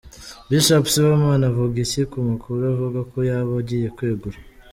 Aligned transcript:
Bishop 0.49 0.85
Sibomana 0.93 1.45
avuga 1.51 1.75
iki 1.85 2.01
ku 2.11 2.17
makuru 2.29 2.61
avuga 2.73 2.99
ko 3.11 3.17
yaba 3.29 3.51
agiye 3.61 3.87
kwegura?. 3.95 4.37